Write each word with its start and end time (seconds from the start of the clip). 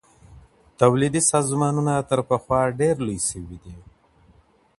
توليدي 0.79 1.21
سازمانونه 1.31 1.93
تر 2.09 2.19
پخوا 2.29 2.61
ډېر 2.79 2.95
لوی 3.05 3.19
سوي 3.29 3.57
دي. 3.63 3.75